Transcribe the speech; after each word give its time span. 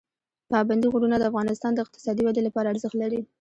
پابندی 0.51 0.87
غرونه 0.93 1.15
د 1.17 1.23
افغانستان 1.31 1.71
د 1.73 1.79
اقتصادي 1.85 2.21
ودې 2.25 2.41
لپاره 2.47 2.71
ارزښت 2.73 2.95
لري. 3.01 3.21